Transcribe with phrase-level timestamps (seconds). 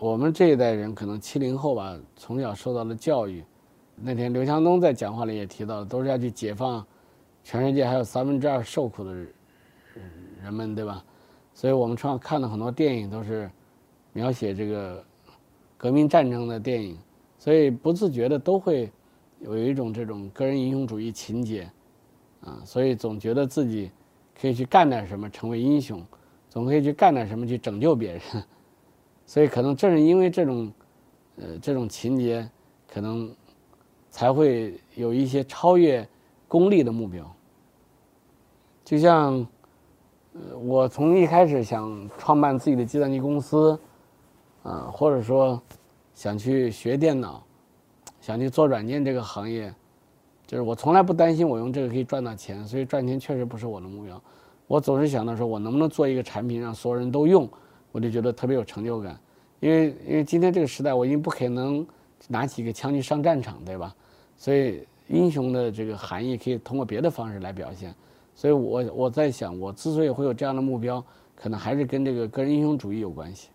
[0.00, 3.42] 我们这一代人可能七零后吧，从小受到的教育，
[3.96, 6.86] 那天刘强东在讲话里也提到，都是要去解放
[7.42, 9.12] 全世界还有三分之二受苦的
[10.40, 11.04] 人们，对吧？
[11.52, 13.50] 所以我们常看的很多电影都是
[14.12, 15.04] 描写这个
[15.76, 16.96] 革命战争的电影，
[17.36, 18.88] 所以不自觉的都会
[19.40, 21.68] 有一种这种个人英雄主义情节，
[22.42, 23.90] 啊，所以总觉得自己
[24.40, 26.00] 可以去干点什么，成为英雄。
[26.48, 28.22] 总可以去干点什么去拯救别人，
[29.28, 30.72] 所以可能正是因为这种，
[31.36, 32.48] 呃，这种情节，
[32.90, 33.30] 可能
[34.08, 36.08] 才会有一些超越
[36.48, 37.30] 功利的目标。
[38.86, 39.46] 就像，
[40.32, 43.78] 呃，我从一开始想创办自己的计算机公司，
[44.62, 45.60] 啊，或者说
[46.14, 47.44] 想去学电脑，
[48.22, 49.70] 想去做软件这个行业，
[50.46, 54.18] 就是我从来不担心我用这个可以赚到钱，所以赚钱确实不是我的目标。
[54.66, 57.46] 我总是想到说，我能不能做一个产品让所有人都用，
[57.92, 59.18] 我就觉得特别有成就感。
[59.60, 61.86] 因为因为今天这个时代，我已经不可能
[62.28, 63.94] 拿起一个枪去上战场，对吧？
[64.36, 67.94] 所以英雄的这个含义可以通过别的方式来表现。
[68.34, 73.48] 所以我我在想，我之所以会有这样的目标，可能还是跟这个个人英雄主义有关系。